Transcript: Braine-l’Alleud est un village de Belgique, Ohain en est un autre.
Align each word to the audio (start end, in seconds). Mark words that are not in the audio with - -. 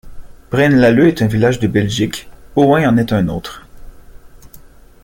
Braine-l’Alleud 0.49 1.09
est 1.09 1.21
un 1.21 1.27
village 1.27 1.59
de 1.59 1.67
Belgique, 1.67 2.27
Ohain 2.55 2.89
en 2.89 2.97
est 2.97 3.13
un 3.13 3.27
autre. 3.27 3.67